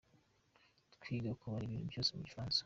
Twiga 0.99 1.31
kubara 1.39 1.63
ibintu 1.65 1.87
byose 1.91 2.09
mu 2.13 2.21
gifaransa. 2.27 2.59